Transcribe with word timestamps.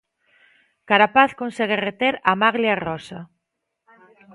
Carapaz 0.89 1.31
consegue 1.41 1.77
reter 1.87 2.13
a 2.31 2.33
maglia 2.41 2.75
rosa. 2.87 3.19